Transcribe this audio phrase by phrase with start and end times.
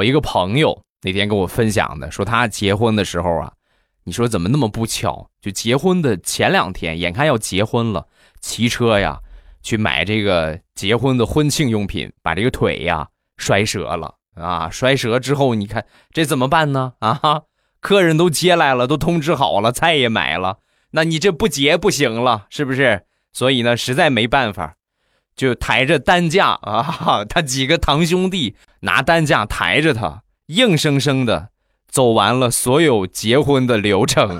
[0.00, 3.52] 我一个朋友那天跟我分享的，说他结婚的时候啊，
[4.04, 5.28] 你说怎么那么不巧？
[5.42, 8.06] 就结婚的前两天，眼看要结婚了，
[8.40, 9.20] 骑车呀
[9.62, 14.70] 去买这个结婚的婚庆用品，把这个腿呀摔折了啊！
[14.70, 16.94] 摔折之后，你看这怎么办呢？
[17.00, 17.42] 啊，
[17.80, 20.60] 客人都接来了，都通知好了，菜也买了，
[20.92, 23.04] 那你这不结不行了，是不是？
[23.34, 24.76] 所以呢，实在没办法。
[25.40, 31.48] 就抬着担架啊，他几个堂兄弟拿担架抬着他，硬生生的
[31.88, 34.38] 走完了所有结婚的流程。